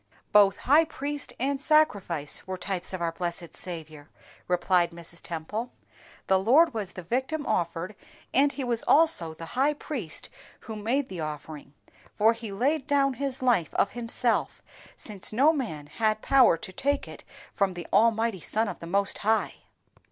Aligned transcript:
"Both 0.31 0.57
high 0.65 0.85
priest 0.85 1.31
and 1.39 1.61
sacrifice 1.61 2.47
were 2.47 2.57
types 2.57 2.91
of 2.91 3.03
our 3.03 3.11
blessed 3.11 3.53
Saviour," 3.53 4.09
replied 4.47 4.89
Mrs. 4.89 5.21
Temple. 5.21 5.73
"The 6.25 6.39
Lord 6.39 6.73
was 6.73 6.93
the 6.93 7.03
victim 7.03 7.45
offered, 7.45 7.93
and 8.33 8.51
He 8.51 8.63
was 8.63 8.81
also 8.87 9.35
the 9.35 9.45
high 9.53 9.75
priest 9.75 10.31
who 10.61 10.75
made 10.75 11.07
the 11.07 11.19
offering, 11.19 11.75
for 12.15 12.33
He 12.33 12.51
laid 12.51 12.87
down 12.87 13.13
His 13.13 13.43
life 13.43 13.75
of 13.75 13.91
Himself, 13.91 14.63
since 14.97 15.31
no 15.31 15.53
man 15.53 15.85
had 15.85 16.23
power 16.23 16.57
to 16.57 16.73
take 16.73 17.07
it 17.07 17.23
from 17.53 17.75
the 17.75 17.85
Almighty 17.93 18.39
Son 18.39 18.67
of 18.67 18.79
the 18.79 18.87
Most 18.87 19.19
High." 19.19 19.53